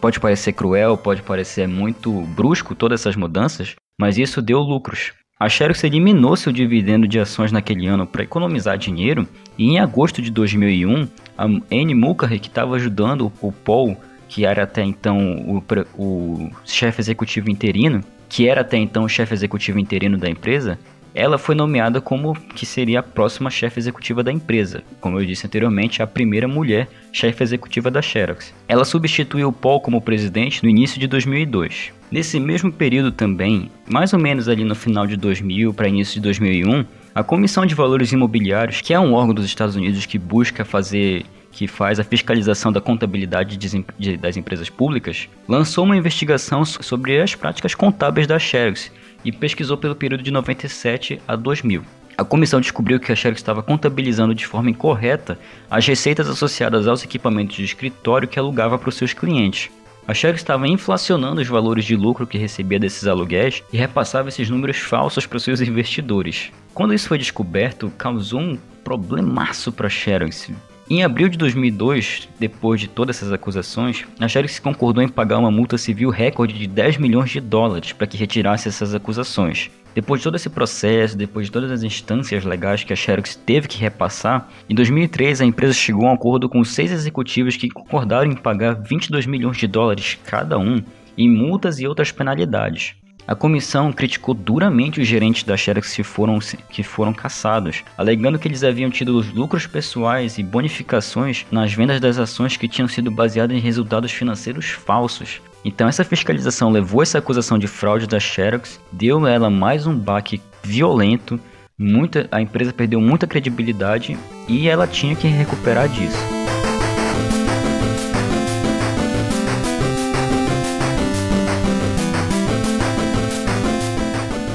Pode 0.00 0.18
parecer 0.18 0.52
cruel, 0.52 0.96
pode 0.96 1.22
parecer 1.22 1.68
muito 1.68 2.10
brusco 2.22 2.74
todas 2.74 3.00
essas 3.00 3.14
mudanças, 3.14 3.76
mas 3.96 4.18
isso 4.18 4.42
deu 4.42 4.58
lucros. 4.58 5.12
A 5.38 5.48
Xerox 5.48 5.84
eliminou 5.84 6.34
seu 6.34 6.52
dividendo 6.52 7.06
de 7.06 7.20
ações 7.20 7.52
naquele 7.52 7.86
ano 7.86 8.04
para 8.04 8.24
economizar 8.24 8.76
dinheiro 8.76 9.28
e 9.56 9.68
em 9.68 9.78
agosto 9.78 10.20
de 10.20 10.32
2001, 10.32 11.06
a 11.38 11.44
Anne 11.44 11.94
Mulcahy, 11.94 12.40
que 12.40 12.48
estava 12.48 12.74
ajudando 12.74 13.32
o 13.40 13.52
Paul 13.52 13.96
que 14.34 14.44
era 14.44 14.64
até 14.64 14.82
então 14.82 15.16
o, 15.46 15.62
o 15.96 16.50
chefe 16.64 17.00
executivo 17.00 17.48
interino, 17.48 18.00
que 18.28 18.48
era 18.48 18.62
até 18.62 18.76
então 18.76 19.04
o 19.04 19.08
chefe 19.08 19.32
executivo 19.32 19.78
interino 19.78 20.18
da 20.18 20.28
empresa, 20.28 20.76
ela 21.14 21.38
foi 21.38 21.54
nomeada 21.54 22.00
como 22.00 22.34
que 22.34 22.66
seria 22.66 22.98
a 22.98 23.02
próxima 23.04 23.48
chefe 23.48 23.78
executiva 23.78 24.24
da 24.24 24.32
empresa, 24.32 24.82
como 25.00 25.20
eu 25.20 25.24
disse 25.24 25.46
anteriormente, 25.46 26.02
a 26.02 26.06
primeira 26.08 26.48
mulher 26.48 26.88
chefe 27.12 27.44
executiva 27.44 27.92
da 27.92 28.02
Xerox. 28.02 28.52
Ela 28.66 28.84
substituiu 28.84 29.52
Paul 29.52 29.80
como 29.80 30.00
presidente 30.00 30.64
no 30.64 30.68
início 30.68 30.98
de 30.98 31.06
2002. 31.06 31.92
Nesse 32.10 32.40
mesmo 32.40 32.72
período 32.72 33.12
também, 33.12 33.70
mais 33.88 34.12
ou 34.12 34.18
menos 34.18 34.48
ali 34.48 34.64
no 34.64 34.74
final 34.74 35.06
de 35.06 35.16
2000 35.16 35.72
para 35.74 35.86
início 35.86 36.14
de 36.14 36.20
2001, 36.22 36.84
a 37.14 37.22
Comissão 37.22 37.64
de 37.64 37.76
Valores 37.76 38.10
Imobiliários, 38.10 38.80
que 38.80 38.92
é 38.92 38.98
um 38.98 39.12
órgão 39.12 39.32
dos 39.32 39.44
Estados 39.44 39.76
Unidos 39.76 40.04
que 40.04 40.18
busca 40.18 40.64
fazer 40.64 41.24
que 41.54 41.68
faz 41.68 42.00
a 42.00 42.04
fiscalização 42.04 42.72
da 42.72 42.80
contabilidade 42.80 43.56
de, 43.56 44.16
das 44.16 44.36
empresas 44.36 44.68
públicas, 44.68 45.28
lançou 45.46 45.84
uma 45.84 45.96
investigação 45.96 46.64
sobre 46.64 47.22
as 47.22 47.36
práticas 47.36 47.76
contábeis 47.76 48.26
da 48.26 48.40
Xerox 48.40 48.90
e 49.24 49.30
pesquisou 49.30 49.76
pelo 49.76 49.94
período 49.94 50.24
de 50.24 50.32
97 50.32 51.22
a 51.28 51.36
2000. 51.36 51.84
A 52.18 52.24
comissão 52.24 52.60
descobriu 52.60 52.98
que 52.98 53.12
a 53.12 53.14
Xerox 53.14 53.38
estava 53.38 53.62
contabilizando 53.62 54.34
de 54.34 54.44
forma 54.44 54.68
incorreta 54.68 55.38
as 55.70 55.86
receitas 55.86 56.28
associadas 56.28 56.88
aos 56.88 57.04
equipamentos 57.04 57.54
de 57.54 57.64
escritório 57.64 58.26
que 58.26 58.38
alugava 58.38 58.76
para 58.76 58.88
os 58.88 58.96
seus 58.96 59.12
clientes. 59.12 59.70
A 60.08 60.12
Xerox 60.12 60.40
estava 60.40 60.66
inflacionando 60.66 61.40
os 61.40 61.46
valores 61.46 61.84
de 61.84 61.94
lucro 61.94 62.26
que 62.26 62.36
recebia 62.36 62.80
desses 62.80 63.06
aluguéis 63.06 63.62
e 63.72 63.76
repassava 63.76 64.28
esses 64.28 64.50
números 64.50 64.78
falsos 64.78 65.24
para 65.24 65.36
os 65.36 65.44
seus 65.44 65.60
investidores. 65.60 66.50
Quando 66.74 66.92
isso 66.92 67.06
foi 67.06 67.16
descoberto, 67.16 67.92
causou 67.96 68.40
um 68.40 68.58
problemaço 68.82 69.70
para 69.70 69.86
a 69.86 69.90
Xerox, 69.90 70.52
em 70.88 71.02
abril 71.02 71.30
de 71.30 71.38
2002, 71.38 72.28
depois 72.38 72.78
de 72.78 72.88
todas 72.88 73.16
essas 73.16 73.32
acusações, 73.32 74.04
a 74.20 74.28
Xerox 74.28 74.58
concordou 74.58 75.02
em 75.02 75.08
pagar 75.08 75.38
uma 75.38 75.50
multa 75.50 75.78
civil 75.78 76.10
recorde 76.10 76.58
de 76.58 76.66
10 76.66 76.98
milhões 76.98 77.30
de 77.30 77.40
dólares 77.40 77.94
para 77.94 78.06
que 78.06 78.18
retirasse 78.18 78.68
essas 78.68 78.94
acusações. 78.94 79.70
Depois 79.94 80.20
de 80.20 80.24
todo 80.24 80.34
esse 80.34 80.50
processo, 80.50 81.16
depois 81.16 81.46
de 81.46 81.52
todas 81.52 81.70
as 81.70 81.82
instâncias 81.82 82.44
legais 82.44 82.84
que 82.84 82.92
a 82.92 82.96
Xerox 82.96 83.34
teve 83.34 83.66
que 83.66 83.78
repassar, 83.78 84.48
em 84.68 84.74
2003 84.74 85.40
a 85.40 85.46
empresa 85.46 85.72
chegou 85.72 86.06
a 86.06 86.10
um 86.10 86.14
acordo 86.14 86.50
com 86.50 86.62
seis 86.62 86.92
executivos 86.92 87.56
que 87.56 87.70
concordaram 87.70 88.30
em 88.30 88.36
pagar 88.36 88.74
22 88.74 89.24
milhões 89.24 89.56
de 89.56 89.66
dólares 89.66 90.18
cada 90.24 90.58
um 90.58 90.82
em 91.16 91.30
multas 91.30 91.78
e 91.78 91.86
outras 91.86 92.12
penalidades. 92.12 92.94
A 93.26 93.34
comissão 93.34 93.90
criticou 93.92 94.34
duramente 94.34 95.00
os 95.00 95.06
gerentes 95.06 95.44
da 95.44 95.56
Xerox 95.56 95.94
que 95.94 96.02
foram, 96.02 96.38
que 96.68 96.82
foram 96.82 97.12
caçados, 97.14 97.82
alegando 97.96 98.38
que 98.38 98.46
eles 98.46 98.62
haviam 98.62 98.90
tido 98.90 99.24
lucros 99.34 99.66
pessoais 99.66 100.36
e 100.36 100.42
bonificações 100.42 101.46
nas 101.50 101.72
vendas 101.72 102.00
das 102.00 102.18
ações 102.18 102.56
que 102.56 102.68
tinham 102.68 102.88
sido 102.88 103.10
baseadas 103.10 103.56
em 103.56 103.60
resultados 103.60 104.12
financeiros 104.12 104.66
falsos. 104.66 105.40
Então 105.64 105.88
essa 105.88 106.04
fiscalização 106.04 106.70
levou 106.70 107.02
essa 107.02 107.18
acusação 107.18 107.58
de 107.58 107.66
fraude 107.66 108.06
da 108.06 108.20
Xerox, 108.20 108.78
deu 108.92 109.24
a 109.24 109.30
ela 109.30 109.48
mais 109.48 109.86
um 109.86 109.96
baque 109.96 110.42
violento, 110.62 111.40
muita, 111.78 112.28
a 112.30 112.42
empresa 112.42 112.72
perdeu 112.72 113.00
muita 113.00 113.26
credibilidade 113.26 114.18
e 114.46 114.68
ela 114.68 114.86
tinha 114.86 115.16
que 115.16 115.26
recuperar 115.26 115.88
disso. 115.88 116.53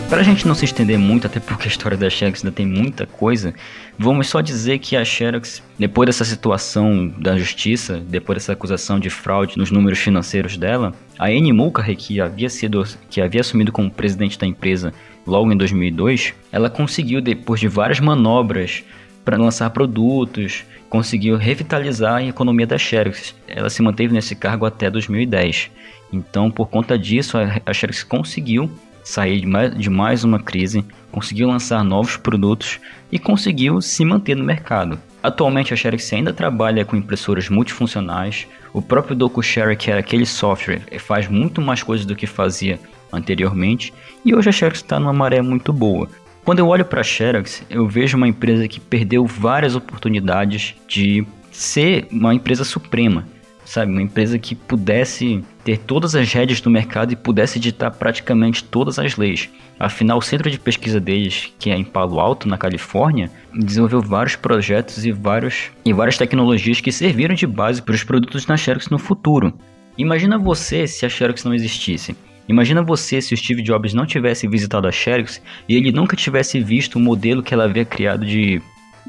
Para 0.09 0.21
a 0.21 0.23
gente 0.23 0.47
não 0.47 0.55
se 0.55 0.65
estender 0.65 0.97
muito, 0.97 1.27
até 1.27 1.39
porque 1.39 1.65
a 1.65 1.71
história 1.71 1.95
da 1.95 2.09
Xerox 2.09 2.43
ainda 2.43 2.55
tem 2.55 2.65
muita 2.65 3.05
coisa, 3.05 3.53
vamos 3.95 4.27
só 4.27 4.41
dizer 4.41 4.79
que 4.79 4.97
a 4.97 5.05
Xerox, 5.05 5.61
depois 5.77 6.07
dessa 6.07 6.25
situação 6.25 7.13
da 7.19 7.37
justiça, 7.37 7.99
depois 8.07 8.37
dessa 8.37 8.53
acusação 8.53 8.99
de 8.99 9.07
fraude 9.07 9.55
nos 9.55 9.69
números 9.69 9.99
financeiros 9.99 10.57
dela, 10.57 10.95
a 11.19 11.25
Annie 11.25 11.53
Mulcahy, 11.53 11.95
que 11.95 12.19
havia, 12.19 12.49
sido, 12.49 12.83
que 13.07 13.21
havia 13.21 13.41
assumido 13.41 13.71
como 13.71 13.91
presidente 13.91 14.39
da 14.39 14.47
empresa 14.47 14.91
logo 15.27 15.53
em 15.53 15.57
2002, 15.57 16.33
ela 16.51 16.71
conseguiu, 16.71 17.21
depois 17.21 17.59
de 17.59 17.67
várias 17.67 17.99
manobras 17.99 18.83
para 19.23 19.37
lançar 19.37 19.69
produtos, 19.69 20.63
conseguiu 20.89 21.37
revitalizar 21.37 22.15
a 22.15 22.23
economia 22.25 22.65
da 22.65 22.79
Xerox. 22.79 23.35
Ela 23.47 23.69
se 23.69 23.83
manteve 23.83 24.11
nesse 24.11 24.35
cargo 24.35 24.65
até 24.65 24.89
2010. 24.89 25.69
Então, 26.11 26.49
por 26.49 26.67
conta 26.67 26.97
disso, 26.97 27.37
a 27.63 27.71
Xerox 27.71 28.03
conseguiu 28.03 28.71
sair 29.09 29.41
de 29.75 29.89
mais, 29.89 30.23
uma 30.23 30.39
crise, 30.39 30.85
conseguiu 31.11 31.47
lançar 31.47 31.83
novos 31.83 32.15
produtos 32.15 32.79
e 33.11 33.17
conseguiu 33.17 33.81
se 33.81 34.05
manter 34.05 34.35
no 34.35 34.43
mercado. 34.43 34.99
Atualmente 35.23 35.73
a 35.73 35.77
Xerox 35.77 36.13
ainda 36.13 36.31
trabalha 36.31 36.85
com 36.85 36.95
impressoras 36.95 37.49
multifuncionais, 37.49 38.47
o 38.71 38.81
próprio 38.81 39.15
DocuShare, 39.15 39.75
que 39.75 39.89
era 39.89 39.99
aquele 39.99 40.25
software, 40.25 40.83
faz 40.99 41.27
muito 41.27 41.59
mais 41.59 41.81
coisas 41.81 42.05
do 42.05 42.15
que 42.15 42.27
fazia 42.27 42.79
anteriormente, 43.11 43.91
e 44.23 44.35
hoje 44.35 44.49
a 44.49 44.51
Xerox 44.51 44.77
está 44.77 44.99
numa 44.99 45.11
maré 45.11 45.41
muito 45.41 45.73
boa. 45.73 46.07
Quando 46.45 46.59
eu 46.59 46.67
olho 46.67 46.85
para 46.85 47.01
a 47.01 47.03
Xerox, 47.03 47.63
eu 47.69 47.87
vejo 47.87 48.15
uma 48.15 48.27
empresa 48.27 48.67
que 48.67 48.79
perdeu 48.79 49.25
várias 49.25 49.75
oportunidades 49.75 50.75
de 50.87 51.25
ser 51.51 52.07
uma 52.11 52.33
empresa 52.33 52.63
suprema, 52.63 53.25
sabe? 53.69 53.91
Uma 53.91 54.01
empresa 54.01 54.39
que 54.39 54.55
pudesse 54.55 55.43
ter 55.63 55.77
todas 55.77 56.15
as 56.15 56.31
rédeas 56.33 56.59
do 56.59 56.71
mercado 56.71 57.13
e 57.13 57.15
pudesse 57.15 57.59
ditar 57.59 57.91
praticamente 57.91 58.63
todas 58.63 58.97
as 58.97 59.15
leis. 59.15 59.47
Afinal, 59.79 60.17
o 60.17 60.21
centro 60.21 60.49
de 60.49 60.59
pesquisa 60.59 60.99
deles, 60.99 61.53
que 61.59 61.69
é 61.69 61.75
em 61.77 61.83
Palo 61.83 62.19
Alto, 62.19 62.47
na 62.47 62.57
Califórnia, 62.57 63.29
desenvolveu 63.53 64.01
vários 64.01 64.35
projetos 64.35 65.05
e, 65.05 65.11
vários, 65.11 65.69
e 65.85 65.93
várias 65.93 66.17
tecnologias 66.17 66.81
que 66.81 66.91
serviram 66.91 67.35
de 67.35 67.45
base 67.45 67.81
para 67.81 67.93
os 67.93 68.03
produtos 68.03 68.43
da 68.43 68.57
Xerox 68.57 68.89
no 68.89 68.97
futuro. 68.97 69.53
Imagina 69.97 70.39
você 70.39 70.87
se 70.87 71.05
a 71.05 71.09
Xerox 71.09 71.43
não 71.43 71.53
existisse. 71.53 72.15
Imagina 72.47 72.81
você 72.81 73.21
se 73.21 73.35
o 73.35 73.37
Steve 73.37 73.61
Jobs 73.61 73.93
não 73.93 74.07
tivesse 74.07 74.47
visitado 74.47 74.87
a 74.87 74.91
Xerox 74.91 75.39
e 75.67 75.75
ele 75.75 75.91
nunca 75.91 76.15
tivesse 76.15 76.59
visto 76.59 76.95
o 76.95 76.99
modelo 76.99 77.43
que 77.43 77.53
ela 77.53 77.65
havia 77.65 77.85
criado 77.85 78.25
de, 78.25 78.59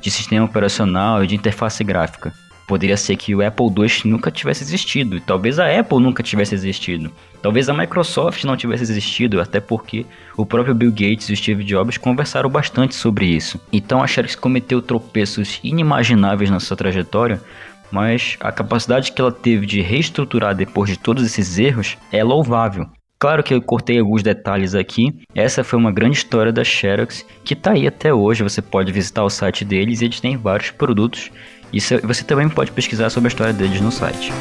de 0.02 0.10
sistema 0.10 0.44
operacional 0.44 1.24
e 1.24 1.26
de 1.26 1.34
interface 1.34 1.82
gráfica. 1.82 2.34
Poderia 2.70 2.96
ser 2.96 3.16
que 3.16 3.34
o 3.34 3.44
Apple 3.44 3.66
II 3.66 4.08
nunca 4.08 4.30
tivesse 4.30 4.62
existido, 4.62 5.16
e 5.16 5.20
talvez 5.20 5.58
a 5.58 5.66
Apple 5.76 5.98
nunca 5.98 6.22
tivesse 6.22 6.54
existido, 6.54 7.10
talvez 7.42 7.68
a 7.68 7.74
Microsoft 7.74 8.44
não 8.44 8.56
tivesse 8.56 8.84
existido, 8.84 9.40
até 9.40 9.58
porque 9.58 10.06
o 10.36 10.46
próprio 10.46 10.72
Bill 10.72 10.92
Gates 10.92 11.28
e 11.28 11.32
o 11.32 11.36
Steve 11.36 11.64
Jobs 11.64 11.98
conversaram 11.98 12.48
bastante 12.48 12.94
sobre 12.94 13.26
isso. 13.26 13.60
Então 13.72 14.00
a 14.00 14.06
Xerox 14.06 14.36
cometeu 14.36 14.80
tropeços 14.80 15.58
inimagináveis 15.64 16.48
na 16.48 16.60
sua 16.60 16.76
trajetória, 16.76 17.42
mas 17.90 18.36
a 18.38 18.52
capacidade 18.52 19.10
que 19.10 19.20
ela 19.20 19.32
teve 19.32 19.66
de 19.66 19.80
reestruturar 19.80 20.54
depois 20.54 20.88
de 20.88 20.96
todos 20.96 21.24
esses 21.24 21.58
erros 21.58 21.98
é 22.12 22.22
louvável. 22.22 22.86
Claro 23.18 23.42
que 23.42 23.52
eu 23.52 23.60
cortei 23.60 23.98
alguns 23.98 24.22
detalhes 24.22 24.76
aqui. 24.76 25.12
Essa 25.34 25.64
foi 25.64 25.76
uma 25.76 25.90
grande 25.90 26.18
história 26.18 26.52
da 26.52 26.62
Xerox 26.62 27.26
que 27.44 27.52
está 27.52 27.72
aí 27.72 27.86
até 27.86 28.14
hoje. 28.14 28.44
Você 28.44 28.62
pode 28.62 28.92
visitar 28.92 29.24
o 29.24 29.28
site 29.28 29.62
deles 29.62 30.00
e 30.00 30.04
eles 30.04 30.20
têm 30.20 30.36
vários 30.36 30.70
produtos 30.70 31.30
e 31.72 31.80
você 31.80 32.24
também 32.24 32.48
pode 32.48 32.72
pesquisar 32.72 33.10
sobre 33.10 33.28
a 33.28 33.30
história 33.30 33.52
deles 33.52 33.80
no 33.80 33.92
site. 33.92 34.32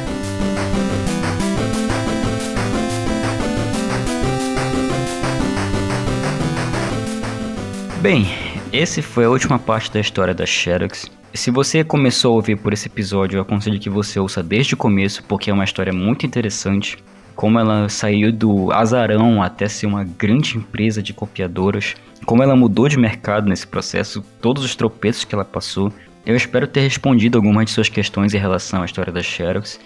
Bem, 8.00 8.26
esse 8.72 9.02
foi 9.02 9.26
a 9.26 9.28
última 9.30 9.58
parte 9.58 9.92
da 9.92 10.00
história 10.00 10.32
da 10.32 10.46
Xerox. 10.46 11.10
Se 11.34 11.50
você 11.50 11.84
começou 11.84 12.32
a 12.32 12.36
ouvir 12.36 12.56
por 12.56 12.72
esse 12.72 12.88
episódio, 12.88 13.36
eu 13.36 13.42
aconselho 13.42 13.78
que 13.78 13.90
você 13.90 14.18
ouça 14.18 14.42
desde 14.42 14.72
o 14.72 14.76
começo, 14.76 15.22
porque 15.24 15.50
é 15.50 15.52
uma 15.52 15.64
história 15.64 15.92
muito 15.92 16.24
interessante. 16.24 16.96
Como 17.36 17.58
ela 17.58 17.88
saiu 17.88 18.32
do 18.32 18.72
azarão 18.72 19.42
até 19.42 19.68
ser 19.68 19.86
uma 19.86 20.02
grande 20.02 20.56
empresa 20.56 21.02
de 21.02 21.12
copiadoras, 21.12 21.94
como 22.24 22.42
ela 22.42 22.56
mudou 22.56 22.88
de 22.88 22.98
mercado 22.98 23.48
nesse 23.48 23.66
processo, 23.66 24.24
todos 24.40 24.64
os 24.64 24.74
tropeços 24.74 25.24
que 25.24 25.34
ela 25.34 25.44
passou, 25.44 25.92
eu 26.24 26.36
espero 26.36 26.66
ter 26.66 26.80
respondido 26.80 27.38
algumas 27.38 27.66
de 27.66 27.70
suas 27.70 27.88
questões 27.88 28.34
em 28.34 28.38
relação 28.38 28.82
à 28.82 28.84
história 28.84 29.12
da 29.12 29.22
Xerox, 29.22 29.80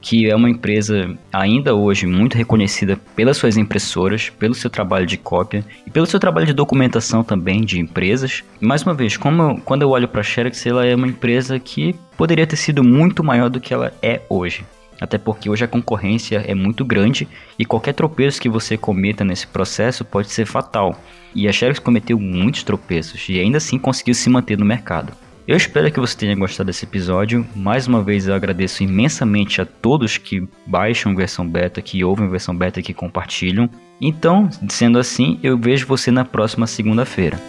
que 0.00 0.28
é 0.28 0.36
uma 0.36 0.50
empresa 0.50 1.16
ainda 1.32 1.74
hoje 1.74 2.06
muito 2.06 2.36
reconhecida 2.36 2.96
pelas 3.14 3.36
suas 3.36 3.56
impressoras, 3.56 4.30
pelo 4.30 4.54
seu 4.54 4.70
trabalho 4.70 5.06
de 5.06 5.16
cópia 5.16 5.64
e 5.86 5.90
pelo 5.90 6.06
seu 6.06 6.20
trabalho 6.20 6.46
de 6.46 6.52
documentação 6.52 7.24
também 7.24 7.62
de 7.62 7.80
empresas. 7.80 8.44
Mais 8.60 8.82
uma 8.82 8.94
vez, 8.94 9.14
eu, 9.14 9.60
quando 9.64 9.82
eu 9.82 9.90
olho 9.90 10.08
para 10.08 10.20
a 10.20 10.24
Xerox, 10.24 10.64
ela 10.66 10.86
é 10.86 10.94
uma 10.94 11.08
empresa 11.08 11.58
que 11.58 11.94
poderia 12.16 12.46
ter 12.46 12.56
sido 12.56 12.84
muito 12.84 13.24
maior 13.24 13.48
do 13.48 13.60
que 13.60 13.74
ela 13.74 13.92
é 14.02 14.20
hoje. 14.28 14.64
Até 15.00 15.18
porque 15.18 15.50
hoje 15.50 15.64
a 15.64 15.68
concorrência 15.68 16.42
é 16.46 16.54
muito 16.54 16.84
grande 16.84 17.28
e 17.58 17.64
qualquer 17.64 17.92
tropeço 17.92 18.40
que 18.40 18.48
você 18.48 18.76
cometa 18.76 19.24
nesse 19.24 19.46
processo 19.46 20.04
pode 20.04 20.30
ser 20.30 20.46
fatal. 20.46 20.98
E 21.34 21.48
a 21.48 21.52
Xerox 21.52 21.78
cometeu 21.78 22.18
muitos 22.18 22.62
tropeços 22.62 23.28
e 23.28 23.38
ainda 23.38 23.58
assim 23.58 23.78
conseguiu 23.78 24.14
se 24.14 24.30
manter 24.30 24.56
no 24.56 24.64
mercado. 24.64 25.12
Eu 25.46 25.56
espero 25.56 25.92
que 25.92 26.00
você 26.00 26.16
tenha 26.16 26.34
gostado 26.34 26.66
desse 26.66 26.84
episódio. 26.84 27.46
Mais 27.54 27.86
uma 27.86 28.02
vez 28.02 28.26
eu 28.26 28.34
agradeço 28.34 28.82
imensamente 28.82 29.60
a 29.60 29.66
todos 29.66 30.18
que 30.18 30.46
baixam 30.66 31.14
versão 31.14 31.46
beta, 31.46 31.80
que 31.80 32.02
ouvem 32.02 32.28
versão 32.28 32.56
beta 32.56 32.80
e 32.80 32.82
que 32.82 32.92
compartilham. 32.92 33.70
Então, 34.00 34.48
sendo 34.68 34.98
assim, 34.98 35.38
eu 35.44 35.56
vejo 35.56 35.86
você 35.86 36.10
na 36.10 36.24
próxima 36.24 36.66
segunda-feira. 36.66 37.40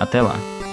Até 0.00 0.20
lá! 0.20 0.63